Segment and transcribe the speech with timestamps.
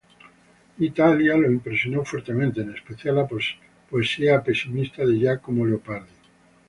[0.79, 3.27] Italia lo impresionó fuertemente, en especial la
[3.87, 6.09] poesía pesimista de Giacomo Leopardi.